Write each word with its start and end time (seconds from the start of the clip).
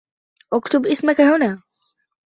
اكتب 0.53 0.85
اسمك 0.87 1.21
هنا. 1.21 1.61